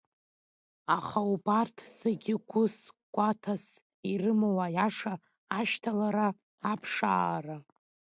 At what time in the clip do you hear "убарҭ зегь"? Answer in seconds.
1.33-2.29